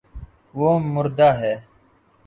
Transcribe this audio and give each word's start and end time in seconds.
وہ 0.57 0.69
مردا 0.93 1.29
ہے 1.41 1.53